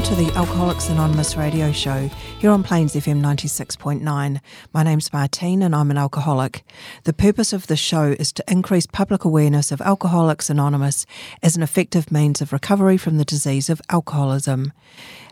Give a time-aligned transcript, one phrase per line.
[0.00, 4.40] Welcome to the Alcoholics Anonymous radio show here on Plains FM 96.9.
[4.72, 6.64] My name's Martine and I'm an alcoholic.
[7.04, 11.04] The purpose of the show is to increase public awareness of Alcoholics Anonymous
[11.42, 14.72] as an effective means of recovery from the disease of alcoholism.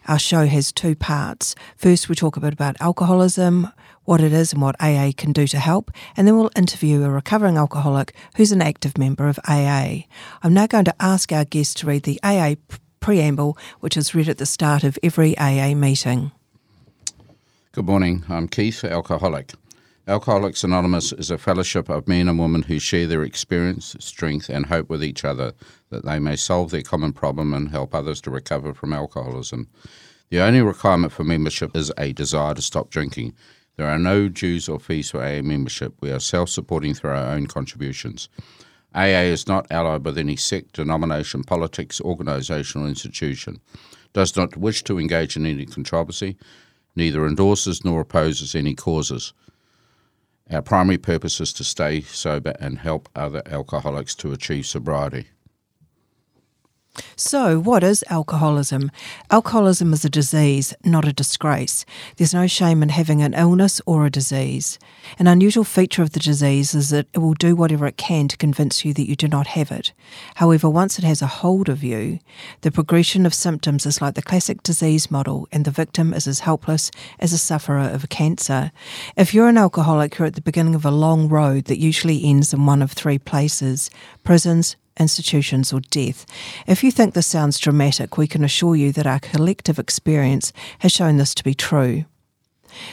[0.07, 1.55] Our show has two parts.
[1.75, 3.73] First, we talk a bit about alcoholism,
[4.05, 7.11] what it is and what AA can do to help, and then we'll interview a
[7.11, 10.03] recovering alcoholic who's an active member of AA.
[10.43, 12.57] I'm now going to ask our guest to read the AA
[13.01, 16.33] preamble, which is read at the start of every AA meeting.
[17.73, 18.25] Good morning.
[18.29, 19.53] I'm Keith, alcoholic.
[20.09, 24.65] Alcoholics Anonymous is a fellowship of men and women who share their experience, strength, and
[24.67, 25.53] hope with each other
[25.91, 29.69] that they may solve their common problem and help others to recover from alcoholism.
[30.31, 33.35] The only requirement for membership is a desire to stop drinking.
[33.77, 35.95] There are no dues or fees for AA membership.
[36.01, 38.31] We are self supporting through our own contributions.
[38.99, 43.61] AA is not allied with any sect, denomination, politics, organisation, or institution,
[44.13, 46.37] does not wish to engage in any controversy,
[46.97, 49.33] neither endorses nor opposes any causes.
[50.51, 55.29] Our primary purpose is to stay sober and help other alcoholics to achieve sobriety.
[57.17, 58.91] So, what is alcoholism?
[59.31, 61.85] Alcoholism is a disease, not a disgrace.
[62.17, 64.79] There's no shame in having an illness or a disease.
[65.19, 68.37] An unusual feature of the disease is that it will do whatever it can to
[68.37, 69.93] convince you that you do not have it.
[70.37, 72.19] However, once it has a hold of you,
[72.61, 76.41] the progression of symptoms is like the classic disease model, and the victim is as
[76.41, 78.71] helpless as a sufferer of cancer.
[79.17, 82.53] If you're an alcoholic, you're at the beginning of a long road that usually ends
[82.53, 83.91] in one of three places
[84.25, 86.27] prisons, institutions, or death.
[86.67, 90.93] If you think this sounds dramatic, we can assure you that our collective experience has
[90.93, 92.05] shown this to be true.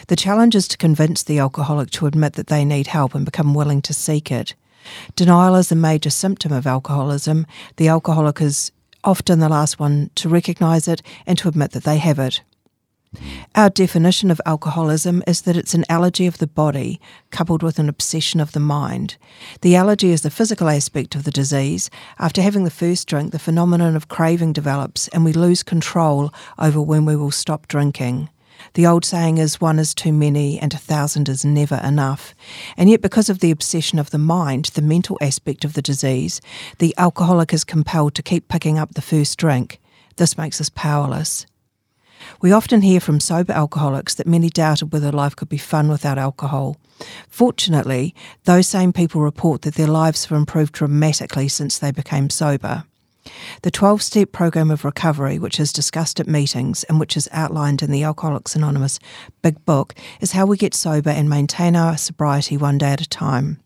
[0.08, 3.54] The challenge is to convince the alcoholic to admit that they need help and become
[3.54, 4.56] willing to seek it.
[5.16, 7.46] Denial is a major symptom of alcoholism.
[7.78, 8.72] The alcoholic is
[9.04, 12.42] often the last one to recognise it and to admit that they have it.
[13.56, 17.00] Our definition of alcoholism is that it's an allergy of the body
[17.31, 19.18] coupled with an obsession of the mind.
[19.62, 21.90] The allergy is the physical aspect of the disease.
[22.20, 26.81] After having the first drink, the phenomenon of craving develops and we lose control over
[26.81, 28.30] when we will stop drinking.
[28.74, 32.34] The old saying is one is too many and a thousand is never enough.
[32.78, 36.42] And yet, because of the obsession of the mind, the mental aspect of the disease,
[36.80, 39.80] the alcoholic is compelled to keep picking up the first drink.
[40.18, 41.46] This makes us powerless.
[42.42, 46.18] We often hear from sober alcoholics that many doubted whether life could be fun without
[46.18, 46.78] alcohol.
[47.28, 52.84] Fortunately, those same people report that their lives have improved dramatically since they became sober.
[53.64, 57.81] The 12 step program of recovery, which is discussed at meetings and which is outlined
[57.81, 59.00] in the Alcoholics Anonymous
[59.42, 63.09] Big Book, is how we get sober and maintain our sobriety one day at a
[63.09, 63.59] time.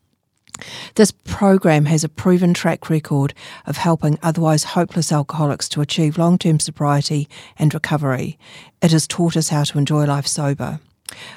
[0.96, 3.34] This program has a proven track record
[3.66, 7.28] of helping otherwise hopeless alcoholics to achieve long term sobriety
[7.58, 8.38] and recovery.
[8.82, 10.80] It has taught us how to enjoy life sober.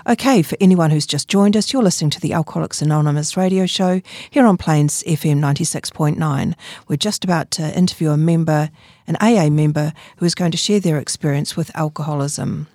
[0.06, 4.02] Okay, for anyone who's just joined us, you're listening to the Alcoholics Anonymous radio show
[4.30, 6.54] here on Plains FM 96.9.
[6.88, 8.70] We're just about to interview a member,
[9.06, 12.66] an AA member, who is going to share their experience with alcoholism.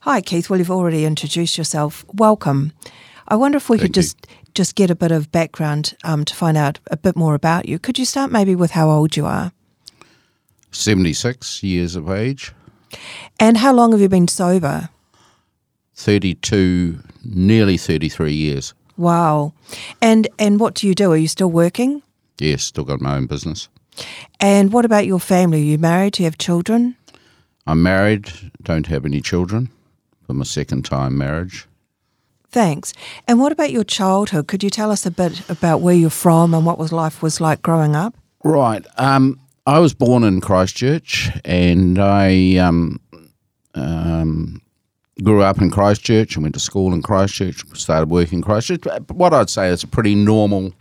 [0.00, 0.50] Hi, Keith.
[0.50, 2.04] Well, you've already introduced yourself.
[2.12, 2.72] Welcome.
[3.28, 4.26] I wonder if we Thank could just
[4.60, 7.78] just get a bit of background um, to find out a bit more about you.
[7.78, 9.52] Could you start maybe with how old you are
[10.70, 12.52] 76 years of age,
[13.38, 14.90] and how long have you been sober?
[15.94, 18.74] 32, nearly 33 years.
[18.98, 19.54] Wow.
[20.02, 21.10] And and what do you do?
[21.10, 22.02] Are you still working?
[22.38, 23.70] Yes, still got my own business.
[24.40, 25.62] And what about your family?
[25.62, 26.12] Are you married?
[26.12, 26.96] Do you have children?
[27.66, 28.30] I'm married,
[28.62, 29.70] don't have any children
[30.26, 31.66] from a second time marriage.
[32.50, 32.92] Thanks.
[33.28, 34.48] And what about your childhood?
[34.48, 37.40] Could you tell us a bit about where you're from and what was life was
[37.40, 38.14] like growing up?
[38.42, 38.84] Right.
[38.96, 43.00] Um, I was born in Christchurch and I um,
[43.74, 44.60] um,
[45.22, 48.80] grew up in Christchurch and went to school in Christchurch, started working in Christchurch.
[48.80, 50.72] But What I'd say is a pretty normal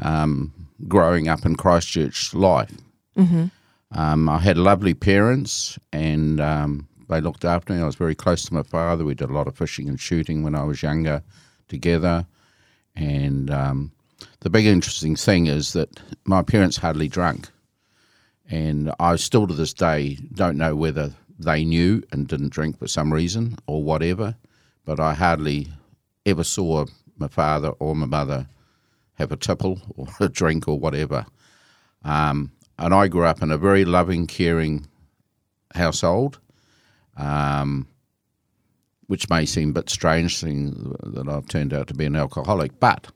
[0.00, 0.52] um,
[0.88, 2.72] growing up in Christchurch life.
[3.16, 3.46] Mm-hmm.
[3.92, 7.80] Um, I had lovely parents and um, they looked after me.
[7.80, 9.04] I was very close to my father.
[9.04, 11.22] We did a lot of fishing and shooting when I was younger
[11.68, 12.26] together.
[12.94, 13.92] And um,
[14.40, 17.48] the big interesting thing is that my parents hardly drank.
[18.48, 22.86] And I still to this day don't know whether they knew and didn't drink for
[22.86, 24.36] some reason or whatever,
[24.84, 25.68] but I hardly
[26.26, 26.86] ever saw
[27.18, 28.46] my father or my mother
[29.14, 31.26] have a tipple or a drink or whatever.
[32.04, 34.86] Um, and I grew up in a very loving, caring
[35.74, 36.40] household,
[37.16, 37.86] um,
[39.06, 42.78] which may seem a bit strange, seeing that I've turned out to be an alcoholic,
[42.80, 43.08] but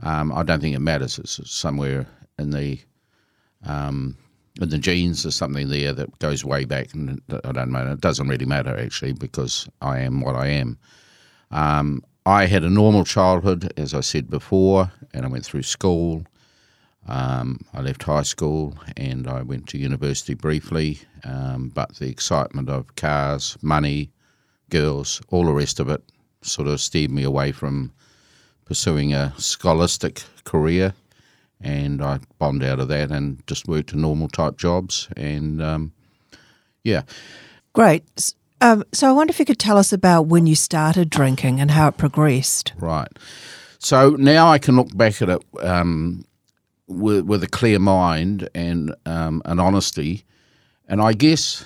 [0.00, 1.18] um, I don't think it matters.
[1.18, 2.06] It's somewhere
[2.38, 2.78] in the
[3.64, 4.16] um,
[4.60, 5.22] in the genes.
[5.22, 7.92] There's something there that goes way back, and I don't know.
[7.92, 10.78] It doesn't really matter actually because I am what I am.
[11.50, 16.24] Um, I had a normal childhood, as I said before, and I went through school.
[17.08, 22.68] Um, I left high school and I went to university briefly, um, but the excitement
[22.68, 24.10] of cars, money,
[24.70, 26.02] girls, all the rest of it
[26.42, 27.92] sort of steered me away from
[28.64, 30.94] pursuing a scholastic career.
[31.60, 35.08] And I bombed out of that and just worked in normal type jobs.
[35.16, 35.92] And um,
[36.82, 37.02] yeah.
[37.72, 38.04] Great.
[38.60, 41.70] Um, so I wonder if you could tell us about when you started drinking and
[41.70, 42.72] how it progressed.
[42.78, 43.08] Right.
[43.78, 46.24] So now I can look back at it um,
[46.88, 50.24] with, with a clear mind and um, an honesty.
[50.88, 51.64] And I guess,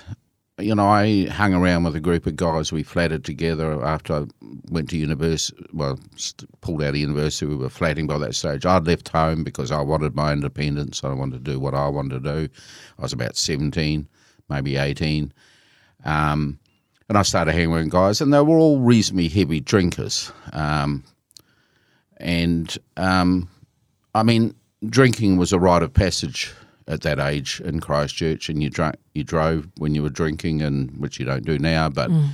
[0.57, 2.71] you know, I hung around with a group of guys.
[2.71, 4.25] We flatted together after I
[4.69, 5.63] went to university.
[5.73, 5.99] Well,
[6.61, 7.45] pulled out of university.
[7.45, 8.65] We were flatting by that stage.
[8.65, 11.03] I'd left home because I wanted my independence.
[11.03, 12.53] I wanted to do what I wanted to do.
[12.97, 14.07] I was about 17,
[14.49, 15.31] maybe 18.
[16.03, 16.59] Um,
[17.09, 20.31] and I started hanging with guys, and they were all reasonably heavy drinkers.
[20.53, 21.03] Um,
[22.17, 23.49] and um,
[24.15, 24.55] I mean,
[24.87, 26.53] drinking was a rite of passage
[26.87, 30.91] at that age in Christchurch, and you drank, you drove when you were drinking, and
[30.97, 32.29] which you don't do now, but mm.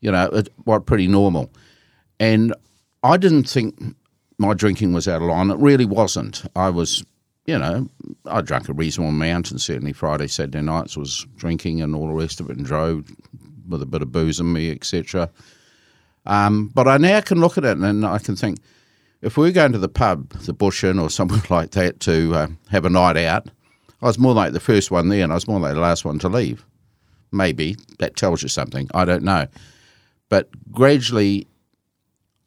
[0.00, 1.50] you know, it was pretty normal.
[2.20, 2.54] And
[3.02, 3.96] I didn't think
[4.38, 5.50] my drinking was out of line.
[5.50, 6.44] It really wasn't.
[6.56, 7.04] I was,
[7.46, 7.88] you know,
[8.26, 12.14] I drank a reasonable amount, and certainly Friday, Saturday nights was drinking and all the
[12.14, 13.10] rest of it, and drove
[13.68, 15.30] with a bit of booze in me, etc.
[16.26, 18.58] Um, but I now can look at it and I can think
[19.22, 22.34] if we were going to the pub, the Bush Inn or somewhere like that to
[22.34, 23.48] uh, have a night out,
[24.02, 26.04] I was more like the first one there and I was more like the last
[26.04, 26.66] one to leave.
[27.30, 28.88] Maybe that tells you something.
[28.92, 29.46] I don't know.
[30.28, 31.46] But gradually,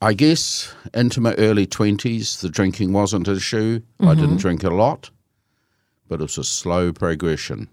[0.02, 3.80] I guess into my early 20s, the drinking wasn't an issue.
[3.80, 4.08] Mm-hmm.
[4.08, 5.10] I didn't drink a lot,
[6.08, 7.70] but it was a slow progression.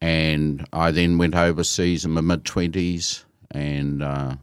[0.00, 4.36] And I then went overseas in my mid 20s and uh,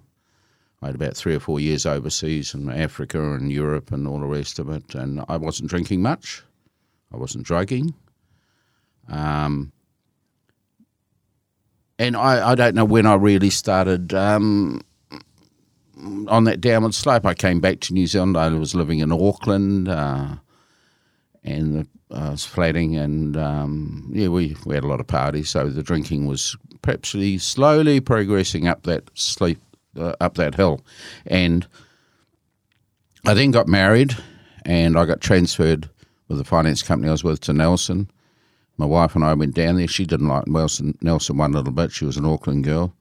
[0.82, 4.26] I had about three or four years overseas in Africa and Europe and all the
[4.26, 4.96] rest of it.
[4.96, 6.44] And I wasn't drinking much.
[7.14, 7.94] I wasn't drugging.
[9.10, 9.72] Um,
[11.98, 14.82] and I, I don't know when I really started um,
[16.28, 17.26] on that downward slope.
[17.26, 18.38] I came back to New Zealand.
[18.38, 20.36] I was living in Auckland, uh,
[21.44, 25.50] and the, I was flatting, and um, yeah, we, we had a lot of parties.
[25.50, 29.60] So the drinking was perhaps slowly progressing up that sleep
[29.98, 30.82] uh, up that hill.
[31.26, 31.68] And
[33.26, 34.16] I then got married
[34.66, 35.90] and I got transferred
[36.28, 38.10] with the finance company I was with to Nelson.
[38.78, 39.88] My wife and I went down there.
[39.88, 41.92] She didn't like Nelson, Nelson one little bit.
[41.92, 42.94] She was an Auckland girl.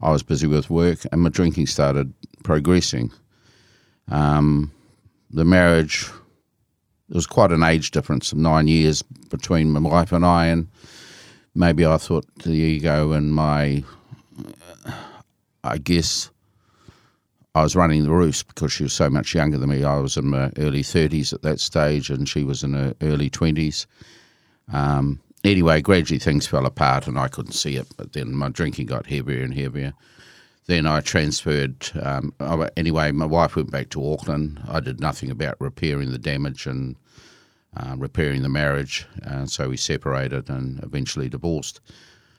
[0.00, 3.12] I was busy with work and my drinking started progressing.
[4.08, 4.72] Um,
[5.30, 6.06] the marriage,
[7.08, 10.68] there was quite an age difference of nine years between my wife and I, and
[11.54, 13.84] maybe I thought the ego and my
[15.64, 16.30] I guess
[17.54, 19.84] I was running the roost because she was so much younger than me.
[19.84, 23.28] I was in my early 30s at that stage, and she was in her early
[23.28, 23.86] 20s.
[24.72, 27.86] Um, anyway, gradually things fell apart, and I couldn't see it.
[27.96, 29.92] But then my drinking got heavier and heavier.
[30.66, 31.90] Then I transferred.
[32.00, 32.32] Um,
[32.76, 34.60] anyway, my wife went back to Auckland.
[34.68, 36.96] I did nothing about repairing the damage and
[37.76, 41.80] uh, repairing the marriage, uh, so we separated and eventually divorced.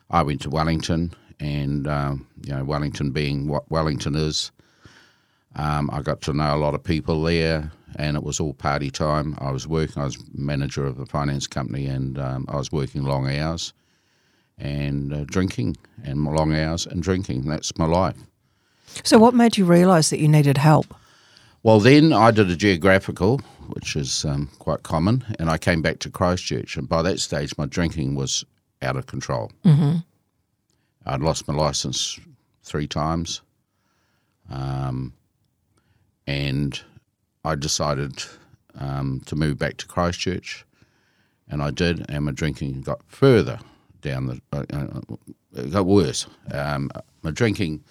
[0.09, 4.51] I went to Wellington and um, you know Wellington being what Wellington is.
[5.55, 8.89] Um, I got to know a lot of people there, and it was all party
[8.89, 9.37] time.
[9.39, 10.01] I was working.
[10.01, 13.73] I was manager of a finance company, and um, I was working long hours,
[14.57, 17.45] and uh, drinking, and long hours and drinking.
[17.45, 18.17] That's my life.
[19.03, 20.93] So, what made you realise that you needed help?
[21.63, 25.99] Well, then I did a geographical, which is um, quite common, and I came back
[25.99, 28.43] to Christchurch, and by that stage, my drinking was
[28.81, 29.51] out of control.
[29.63, 29.97] Mm-hmm.
[31.05, 32.19] I'd lost my license
[32.63, 33.41] three times.
[34.49, 35.13] Um,
[36.27, 36.79] and
[37.43, 38.23] I decided
[38.79, 40.65] um, to move back to Christchurch,
[41.49, 43.59] and I did, and my drinking got further
[44.01, 44.41] down the.
[44.51, 45.15] Uh, uh
[45.55, 46.25] it got worse.
[46.51, 46.89] Um,
[47.21, 47.83] my drinking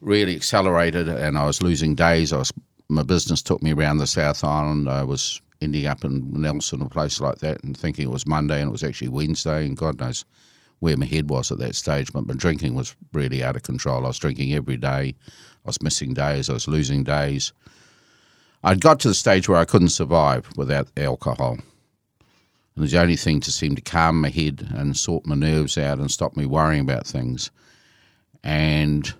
[0.00, 2.32] really accelerated, and I was losing days.
[2.32, 2.52] I was
[2.88, 4.88] my business took me around the South Island.
[4.88, 8.60] I was ending up in Nelson, a place like that, and thinking it was Monday
[8.60, 10.24] and it was actually Wednesday, and God knows
[10.82, 12.12] where my head was at that stage.
[12.12, 14.04] But my drinking was really out of control.
[14.04, 15.14] I was drinking every day.
[15.28, 16.50] I was missing days.
[16.50, 17.52] I was losing days.
[18.64, 21.52] I'd got to the stage where I couldn't survive without alcohol.
[21.52, 21.62] And
[22.76, 25.78] it was the only thing to seem to calm my head and sort my nerves
[25.78, 27.52] out and stop me worrying about things.
[28.42, 29.14] And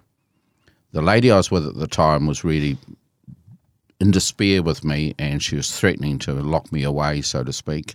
[0.91, 2.77] the lady I was with at the time was really
[4.01, 7.95] in despair with me, and she was threatening to lock me away, so to speak.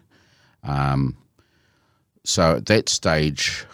[0.63, 1.17] Um,
[2.27, 3.65] so at that stage,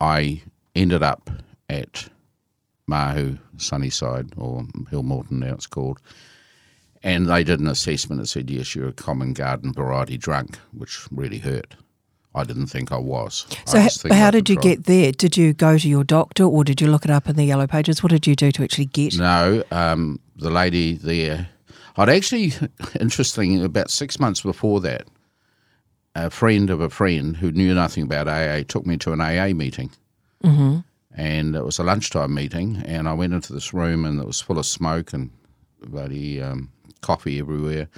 [0.00, 0.42] I
[0.74, 1.30] ended up
[1.68, 2.08] at
[2.86, 6.00] Mahu Sunnyside, or Hillmorton now it's called,
[7.02, 11.06] and they did an assessment that said, yes, you're a common garden variety drunk, which
[11.10, 11.76] really hurt.
[12.34, 13.46] I didn't think I was.
[13.66, 15.12] So, I h- just think how did you get there?
[15.12, 17.66] Did you go to your doctor or did you look it up in the yellow
[17.66, 18.02] pages?
[18.02, 19.18] What did you do to actually get?
[19.18, 21.48] No, um, the lady there.
[21.98, 22.52] I'd actually,
[23.00, 25.08] interesting, about six months before that,
[26.14, 29.54] a friend of a friend who knew nothing about AA took me to an AA
[29.54, 29.90] meeting.
[30.44, 30.78] Mm-hmm.
[31.14, 34.40] And it was a lunchtime meeting, and I went into this room, and it was
[34.40, 35.30] full of smoke and
[35.82, 37.88] bloody um, coffee everywhere.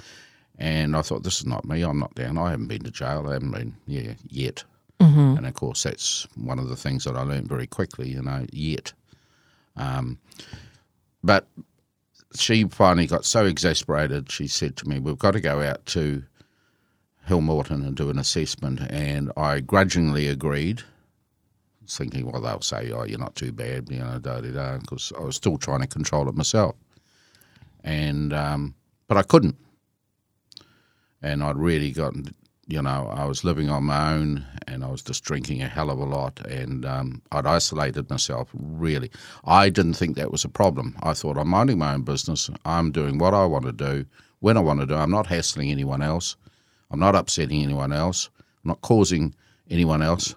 [0.57, 1.83] And I thought, this is not me.
[1.83, 2.37] I'm not down.
[2.37, 3.25] I haven't been to jail.
[3.27, 4.63] I haven't been, yeah, yet.
[4.99, 5.37] Mm-hmm.
[5.37, 8.45] And of course, that's one of the things that I learned very quickly, you know,
[8.51, 8.93] yet.
[9.75, 10.19] Um,
[11.23, 11.47] but
[12.35, 16.23] she finally got so exasperated, she said to me, We've got to go out to
[17.27, 18.81] Hillmorton and do an assessment.
[18.89, 20.83] And I grudgingly agreed,
[21.87, 25.13] thinking, Well, they'll say, Oh, you're not too bad, you know, da da da, because
[25.17, 26.75] I was still trying to control it myself.
[27.83, 28.75] And, um,
[29.07, 29.57] but I couldn't.
[31.21, 32.33] And I'd really gotten,
[32.67, 35.89] you know, I was living on my own and I was just drinking a hell
[35.89, 39.09] of a lot and um, I'd isolated myself really.
[39.45, 40.97] I didn't think that was a problem.
[41.01, 42.49] I thought I'm minding my own business.
[42.65, 44.05] I'm doing what I want to do
[44.39, 44.95] when I want to do.
[44.95, 46.35] I'm not hassling anyone else.
[46.93, 48.29] I'm not upsetting anyone else.
[48.63, 49.33] I'm not causing
[49.69, 50.35] anyone else.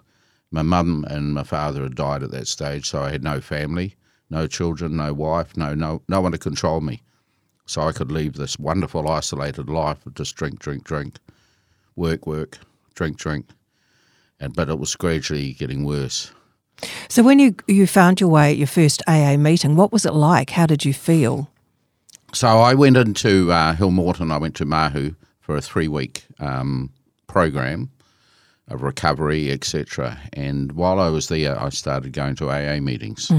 [0.49, 3.95] My mum and my father had died at that stage, so I had no family,
[4.31, 7.03] no children, no wife, no no no one to control me.
[7.67, 11.19] So I could leave this wonderful isolated life of just drink, drink, drink,
[11.95, 12.57] work, work,
[12.95, 13.45] drink, drink.
[14.39, 16.31] And but it was gradually getting worse.
[17.09, 20.13] So, when you, you found your way at your first AA meeting, what was it
[20.13, 20.51] like?
[20.51, 21.49] How did you feel?
[22.33, 24.31] So I went into uh, Hillmorton.
[24.31, 25.15] I went to Mahu
[25.47, 26.91] for a three week um,
[27.27, 27.89] program
[28.67, 30.19] of recovery, etc.
[30.33, 33.31] And while I was there, I started going to AA meetings.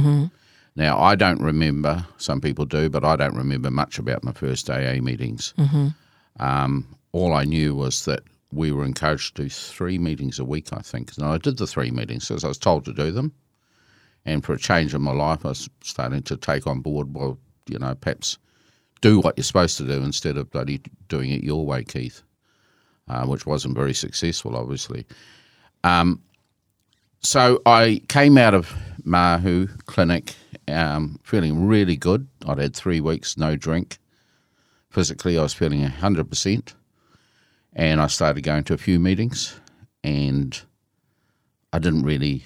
[0.75, 2.07] Now I don't remember.
[2.17, 5.53] Some people do, but I don't remember much about my first AA meetings.
[6.41, 8.23] Um, all I knew was that
[8.53, 10.73] we were encouraged to do three meetings a week.
[10.73, 13.35] I think, and I did the three meetings because I was told to do them.
[14.25, 17.15] And for a change in my life, I was starting to take on board.
[17.15, 17.39] Well,
[17.69, 18.39] you know, perhaps
[19.01, 22.23] do what you're supposed to do instead of bloody doing it your way, Keith,
[23.09, 25.07] uh, which wasn't very successful, obviously.
[25.85, 26.23] Um,
[27.21, 28.75] so I came out of
[29.05, 30.35] Mahu Clinic
[30.69, 32.29] um, feeling really good.
[32.47, 33.99] I'd had three weeks no drink.
[34.91, 36.75] Physically, I was feeling 100%.
[37.75, 39.61] And I started going to a few meetings,
[40.03, 40.61] and
[41.73, 42.45] I didn't really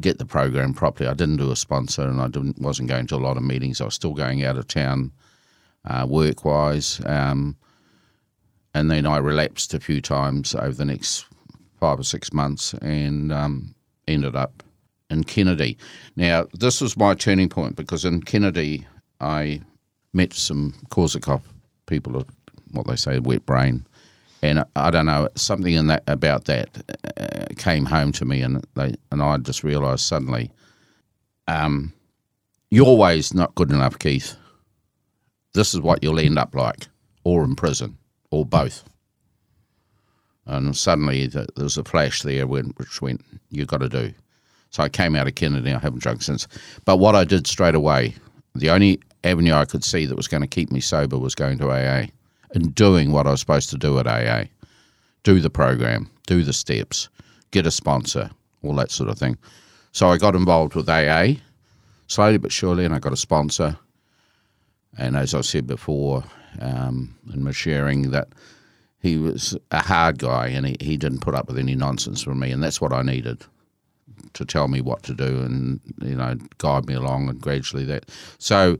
[0.00, 1.08] get the program properly.
[1.08, 3.80] I didn't do a sponsor, and I didn't wasn't going to a lot of meetings.
[3.80, 5.12] I was still going out of town
[5.84, 7.00] uh, work wise.
[7.06, 7.56] Um,
[8.74, 11.26] and then I relapsed a few times over the next
[11.78, 13.74] five or six months and um,
[14.08, 14.62] ended up
[15.10, 15.76] in Kennedy.
[16.16, 18.86] Now, this was my turning point because in Kennedy,
[19.20, 19.60] I
[20.12, 21.42] met some Korsakoff
[21.86, 22.26] people, of
[22.72, 23.86] what they say, wet brain.
[24.42, 26.68] And I don't know, something in that about that
[27.16, 30.50] uh, came home to me, and they and I just realised suddenly,
[31.48, 31.94] um,
[32.70, 34.36] your way's not good enough, Keith
[35.54, 36.88] this is what you'll end up like,
[37.24, 37.96] or in prison,
[38.30, 38.84] or both.
[40.46, 44.12] And suddenly th- there was a flash there when, which went, you've got to do.
[44.70, 45.72] So I came out of Kennedy.
[45.72, 46.46] I haven't drunk since.
[46.84, 48.16] But what I did straight away,
[48.54, 51.58] the only avenue I could see that was going to keep me sober was going
[51.58, 52.08] to AA
[52.54, 54.48] and doing what I was supposed to do at AA
[55.22, 57.08] do the program, do the steps,
[57.50, 58.30] get a sponsor,
[58.62, 59.38] all that sort of thing.
[59.92, 61.40] So I got involved with AA
[62.06, 63.76] slowly but surely, and I got a sponsor.
[64.98, 66.24] And as I said before
[66.60, 68.28] um, in my sharing, that
[69.00, 72.40] he was a hard guy and he, he didn't put up with any nonsense from
[72.40, 73.42] me, and that's what I needed
[74.32, 78.10] to tell me what to do and you know guide me along and gradually that.
[78.38, 78.78] So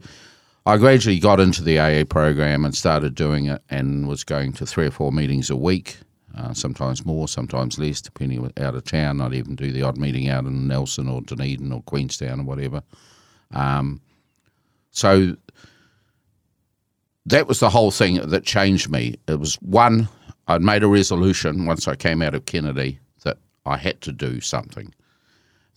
[0.67, 4.67] I gradually got into the AA program and started doing it, and was going to
[4.67, 5.99] three or four meetings a week.
[6.37, 9.21] Uh, sometimes more, sometimes less, depending out of town.
[9.21, 12.83] I'd even do the odd meeting out in Nelson or Dunedin or Queenstown or whatever.
[13.53, 14.01] Um,
[14.91, 15.37] so
[17.27, 19.17] that was the whole thing that changed me.
[19.29, 20.09] It was one,
[20.47, 24.41] I'd made a resolution once I came out of Kennedy that I had to do
[24.41, 24.95] something,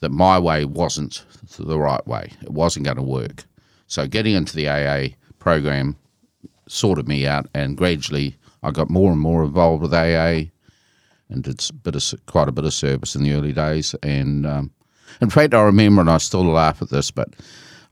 [0.02, 1.24] that my way wasn't
[1.58, 2.32] the right way.
[2.42, 3.46] It wasn't going to work.
[3.88, 5.96] So getting into the AA program
[6.68, 10.50] sorted me out, and gradually I got more and more involved with AA
[11.30, 13.96] and did a bit of, quite a bit of service in the early days.
[14.04, 14.72] And um,
[15.22, 17.30] in fact, I remember, and I still laugh at this, but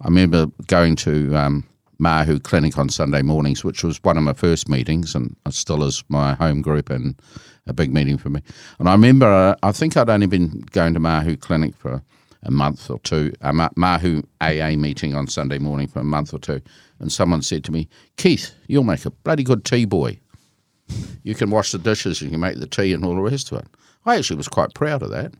[0.01, 1.65] I remember going to um,
[1.97, 6.03] Mahu Clinic on Sunday mornings, which was one of my first meetings, and still is
[6.09, 7.19] my home group and
[7.67, 8.41] a big meeting for me.
[8.79, 12.03] And I remember, uh, I think I'd only been going to Mahu Clinic for
[12.43, 16.39] a month or two, a Mahu AA meeting on Sunday morning for a month or
[16.39, 16.61] two,
[16.99, 20.19] and someone said to me, Keith, you'll make a bloody good tea boy.
[21.23, 23.51] You can wash the dishes, and you can make the tea, and all the rest
[23.51, 23.67] of it.
[24.05, 25.33] I actually was quite proud of that.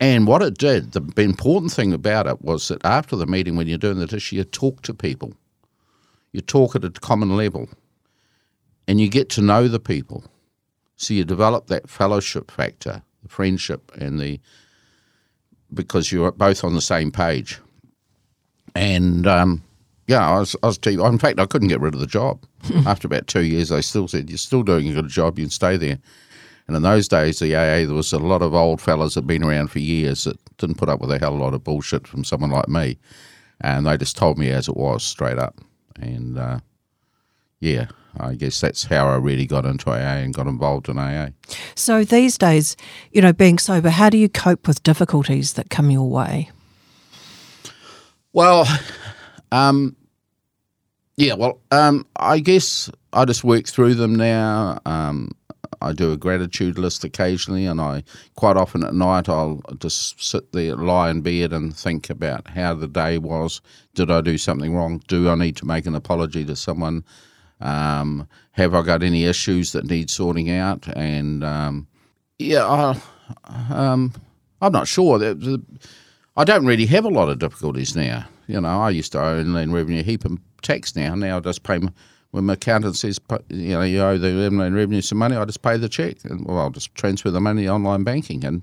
[0.00, 3.66] And what it did, the important thing about it was that after the meeting, when
[3.66, 5.34] you're doing the dish, you talk to people.
[6.36, 7.66] You talk at a common level
[8.86, 10.22] and you get to know the people.
[10.96, 14.38] So you develop that fellowship factor, the friendship, and the
[15.72, 17.58] because you're both on the same page.
[18.74, 19.62] And um,
[20.08, 22.44] yeah, I was, I was, in fact, I couldn't get rid of the job.
[22.86, 25.50] After about two years, they still said, You're still doing a good job, you can
[25.50, 25.98] stay there.
[26.66, 29.26] And in those days, the AA, there was a lot of old fellas that had
[29.26, 31.64] been around for years that didn't put up with a hell of a lot of
[31.64, 32.98] bullshit from someone like me.
[33.62, 35.58] And they just told me as it was, straight up.
[36.00, 36.60] And uh,
[37.60, 37.86] yeah,
[38.18, 41.28] I guess that's how I really got into AA and got involved in AA.
[41.74, 42.76] So these days,
[43.12, 46.50] you know, being sober, how do you cope with difficulties that come your way?
[48.32, 48.66] Well,
[49.52, 49.96] um,
[51.16, 54.80] yeah, well, um, I guess I just work through them now.
[54.84, 55.32] Um,
[55.80, 58.02] I do a gratitude list occasionally, and I
[58.34, 62.74] quite often at night I'll just sit there, lie in bed, and think about how
[62.74, 63.60] the day was.
[63.94, 65.02] Did I do something wrong?
[65.08, 67.04] Do I need to make an apology to someone?
[67.60, 70.86] Um, have I got any issues that need sorting out?
[70.96, 71.86] And um,
[72.38, 73.00] yeah, I,
[73.70, 74.12] um,
[74.60, 75.18] I'm not sure.
[76.36, 78.26] I don't really have a lot of difficulties now.
[78.46, 81.14] You know, I used to owe inland revenue heap of tax now.
[81.14, 81.80] Now I just pay.
[82.36, 83.18] When my accountant says,
[83.48, 86.44] you know, you owe the inland revenue some money, I just pay the check, and
[86.44, 88.60] well, I'll just transfer the money online banking, and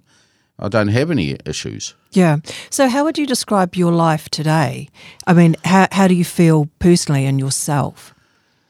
[0.59, 1.95] I don't have any issues.
[2.11, 2.37] Yeah.
[2.69, 4.89] So, how would you describe your life today?
[5.25, 8.13] I mean, how how do you feel personally and yourself?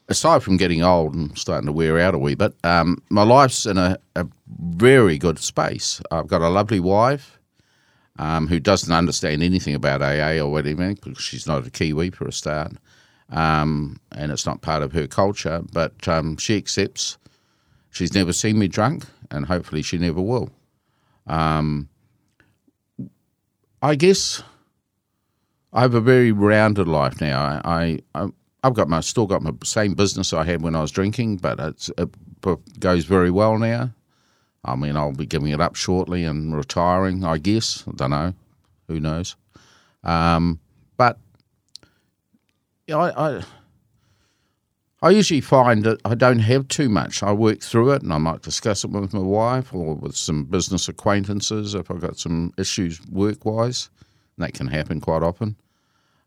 [0.08, 3.66] Aside from getting old and starting to wear out a wee bit, um, my life's
[3.66, 6.00] in a, a very good space.
[6.10, 7.38] I've got a lovely wife
[8.18, 12.26] um, who doesn't understand anything about AA or whatever because she's not a Kiwi for
[12.26, 12.72] a start,
[13.30, 15.62] um, and it's not part of her culture.
[15.72, 17.18] But um, she accepts.
[17.90, 20.50] She's never seen me drunk, and hopefully she never will.
[21.26, 21.88] Um,
[23.82, 24.42] I guess
[25.72, 27.60] I have a very rounded life now.
[27.64, 28.28] I, I
[28.62, 31.60] I've got my still got my same business I had when I was drinking, but
[31.98, 33.92] it goes very well now.
[34.64, 37.84] I mean, I'll be giving it up shortly and retiring, I guess.
[37.86, 38.34] I don't know.
[38.88, 39.36] Who knows?
[40.02, 40.60] Um,
[42.90, 43.42] I, I,
[45.02, 47.22] I usually find that I don't have too much.
[47.22, 50.44] I work through it and I might discuss it with my wife or with some
[50.44, 53.90] business acquaintances if I've got some issues work wise.
[54.38, 55.56] That can happen quite often.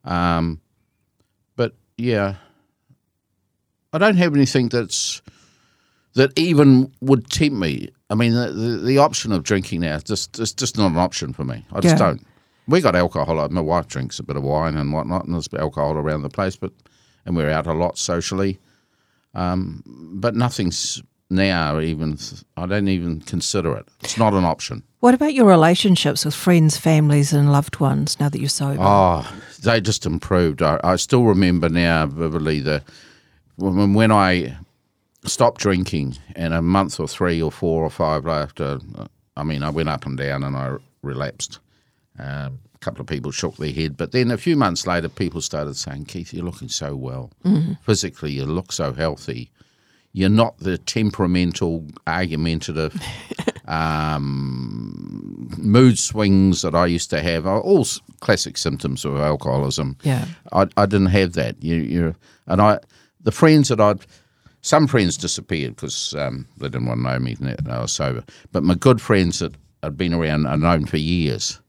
[0.05, 0.61] Um,
[1.55, 2.35] but yeah,
[3.93, 5.21] I don't have anything that's
[6.13, 7.89] that even would tempt me.
[8.09, 10.97] I mean, the, the, the option of drinking now is just it's just not an
[10.97, 11.65] option for me.
[11.71, 12.07] I just yeah.
[12.07, 12.27] don't.
[12.67, 13.47] We got alcohol.
[13.49, 16.55] My wife drinks a bit of wine and whatnot, and there's alcohol around the place.
[16.55, 16.73] But
[17.25, 18.59] and we're out a lot socially.
[19.33, 22.17] Um, but nothing's now even.
[22.55, 23.87] I don't even consider it.
[24.03, 24.83] It's not an option.
[24.99, 28.81] What about your relationships with friends, families, and loved ones now that you're sober?
[28.81, 30.61] Oh, they just improved.
[30.61, 32.83] I, I still remember now vividly the
[33.57, 34.57] when, when I
[35.25, 38.79] stopped drinking, and a month or three or four or five after,
[39.35, 41.59] I mean, I went up and down and I relapsed.
[42.19, 45.41] Um, a couple of people shook their head, but then a few months later, people
[45.41, 47.31] started saying, "Keith, you're looking so well.
[47.43, 47.73] Mm-hmm.
[47.83, 49.51] Physically, you look so healthy.
[50.13, 52.99] You're not the temperamental, argumentative."
[53.67, 57.85] um, mood swings that I used to have, all
[58.21, 59.97] classic symptoms of alcoholism.
[60.03, 61.61] Yeah, I, I didn't have that.
[61.61, 62.15] You, you,
[62.47, 62.79] and I,
[63.21, 64.05] the friends that I'd
[64.61, 68.23] some friends disappeared because um, they didn't want to know me when I was sober.
[68.51, 71.61] But my good friends that had been around and known for years,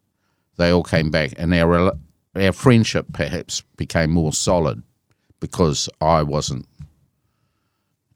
[0.59, 1.93] they all came back, and our
[2.35, 4.83] our friendship perhaps became more solid
[5.41, 6.67] because I wasn't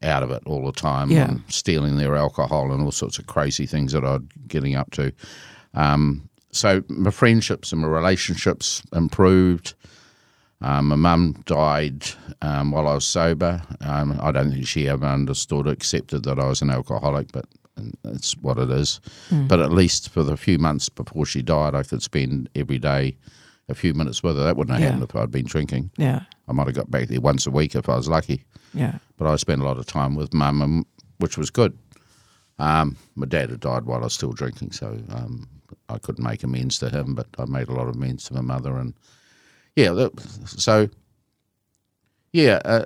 [0.01, 1.29] out of it all the time, yeah.
[1.29, 5.11] and stealing their alcohol and all sorts of crazy things that I'd getting up to.
[5.73, 9.73] Um, so my friendships and my relationships improved.
[10.61, 12.05] Um, my mum died
[12.41, 13.61] um, while I was sober.
[13.81, 17.45] Um, I don't think she ever understood, or accepted that I was an alcoholic, but
[18.05, 18.99] it's what it is.
[19.29, 19.47] Hmm.
[19.47, 23.17] But at least for the few months before she died, I could spend every day
[23.69, 24.43] a few minutes with her.
[24.43, 24.91] That wouldn't have Yeah.
[24.93, 25.91] happened if I'd been drinking.
[25.97, 26.21] Yeah.
[26.47, 28.43] I might have got back there once a week if I was lucky.
[28.73, 28.97] Yeah.
[29.17, 30.85] But I spent a lot of time with mum, and-
[31.17, 31.77] which was good.
[32.59, 35.47] Um, my dad had died while I was still drinking, so um,
[35.89, 38.41] I couldn't make amends to him, but I made a lot of amends to my
[38.41, 38.77] mother.
[38.77, 38.93] And
[39.75, 40.89] yeah, that, so
[42.31, 42.85] yeah, uh,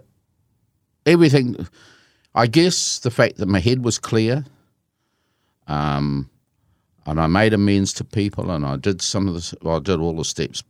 [1.06, 1.68] everything.
[2.36, 4.46] I guess the fact that my head was clear,
[5.68, 6.30] um,
[7.06, 10.00] and I made amends to people, and I did some of the, well, I did
[10.00, 10.62] all the steps,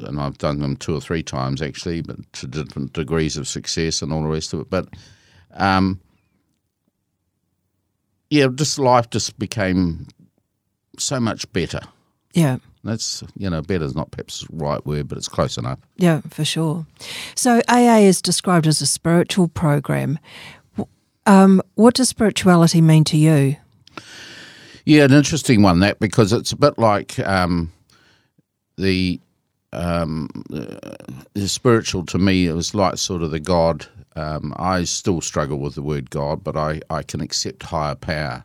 [0.00, 4.02] and I've done them two or three times actually, but to different degrees of success
[4.02, 4.70] and all the rest of it.
[4.70, 4.88] But
[5.54, 6.00] um,
[8.28, 10.06] yeah, just life just became
[10.98, 11.80] so much better.
[12.34, 12.58] Yeah.
[12.84, 15.78] That's you know, better is not perhaps the right word, but it's close enough.
[15.96, 16.86] Yeah, for sure.
[17.34, 20.18] So AA is described as a spiritual program.
[21.24, 23.56] Um, what does spirituality mean to you?
[24.86, 27.72] Yeah, an interesting one that because it's a bit like um,
[28.76, 29.20] the
[29.72, 30.76] um, uh,
[31.34, 32.46] the spiritual to me.
[32.46, 33.86] It was like sort of the God.
[34.14, 38.44] Um, I still struggle with the word God, but I, I can accept higher power,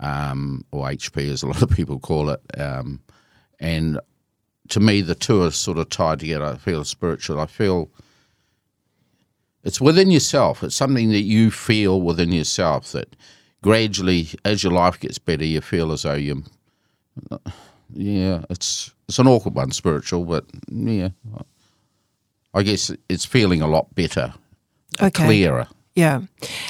[0.00, 2.40] um, or HP as a lot of people call it.
[2.58, 3.00] Um,
[3.60, 4.00] and
[4.70, 6.46] to me, the two are sort of tied together.
[6.46, 7.38] I feel spiritual.
[7.38, 7.90] I feel
[9.62, 10.64] it's within yourself.
[10.64, 13.14] It's something that you feel within yourself that
[13.62, 16.44] gradually, as your life gets better, you feel as though you,
[17.94, 21.08] yeah, it's it's an awkward one, spiritual, but yeah,
[22.54, 24.32] I guess it's feeling a lot better,
[25.00, 25.24] Okay.
[25.26, 25.66] clearer.
[25.96, 26.20] Yeah.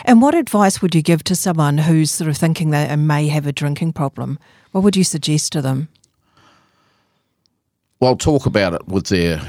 [0.06, 3.46] And what advice would you give to someone who's sort of thinking they may have
[3.46, 4.38] a drinking problem?
[4.72, 5.88] What would you suggest to them?
[8.00, 9.42] Well, talk about it with their,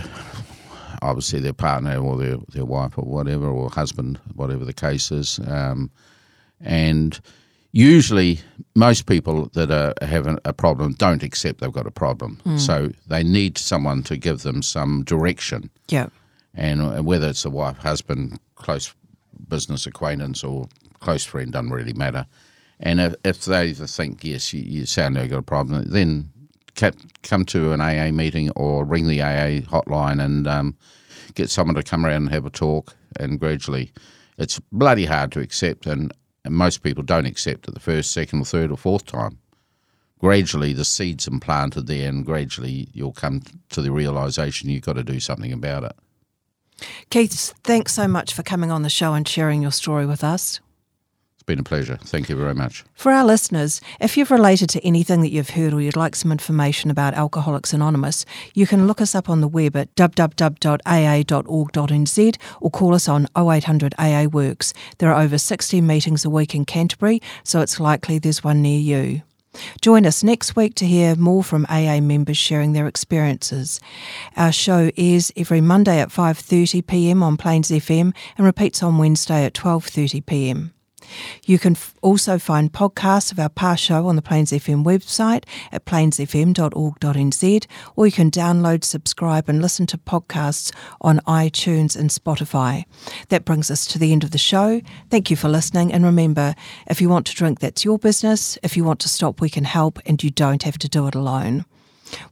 [1.01, 5.39] obviously their partner or their their wife or whatever, or husband, whatever the case is,
[5.47, 5.89] um,
[6.63, 7.19] and
[7.71, 8.39] usually
[8.75, 13.23] most people that are having a problem don't accept they've got a problem, so they
[13.23, 15.69] need someone to give them some direction.
[15.87, 16.07] Yeah.
[16.53, 18.93] and uh, whether it's a wife, husband, close
[19.47, 20.67] business acquaintance, or
[20.99, 22.25] close friend doesn't really matter.
[22.79, 26.31] And if, if they think yes, you, you sound like you've got a problem, then
[27.23, 30.75] come to an AA meeting or ring the AA hotline and um,
[31.35, 32.95] get someone to come around and have a talk.
[33.17, 33.91] And gradually,
[34.37, 36.11] it's bloody hard to accept, and,
[36.43, 39.37] and most people don't accept it the first, second, or third, or fourth time.
[40.19, 45.03] Gradually, the seeds implanted there, and gradually you'll come to the realization you've got to
[45.03, 45.95] do something about it.
[47.09, 50.59] Keith, thanks so much for coming on the show and sharing your story with us.
[51.41, 51.97] It's been a pleasure.
[52.03, 52.85] Thank you very much.
[52.93, 56.31] For our listeners, if you've related to anything that you've heard or you'd like some
[56.31, 60.77] information about Alcoholics Anonymous, you can look us up on the web at www.aa.org.nz
[62.61, 64.71] or call us on 0800 AA Works.
[64.99, 68.79] There are over 60 meetings a week in Canterbury, so it's likely there's one near
[68.79, 69.23] you.
[69.81, 73.79] Join us next week to hear more from AA members sharing their experiences.
[74.37, 77.23] Our show airs every Monday at 5:30 p.m.
[77.23, 80.73] on Plains FM and repeats on Wednesday at 12:30 p.m.
[81.45, 85.45] You can f- also find podcasts of our past show on the Plains FM website
[85.71, 92.85] at plainsfm.org.nz, or you can download, subscribe, and listen to podcasts on iTunes and Spotify.
[93.29, 94.81] That brings us to the end of the show.
[95.09, 96.55] Thank you for listening, and remember
[96.87, 98.57] if you want to drink, that's your business.
[98.63, 101.15] If you want to stop, we can help, and you don't have to do it
[101.15, 101.65] alone.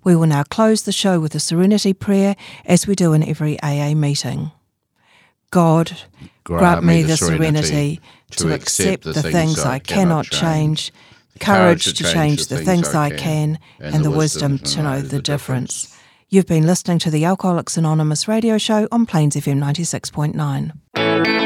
[0.04, 3.60] We will now close the show with a serenity prayer, as we do in every
[3.62, 4.52] AA meeting.
[5.52, 5.98] God,
[6.44, 8.00] grant, me the serenity
[8.32, 10.92] to accept the things I cannot change,
[11.40, 15.96] courage to change the things I can, and the wisdom to know the difference.
[16.30, 21.39] You've been listening to the Alcoholics Anonymous radio show on Plains FM 96.9.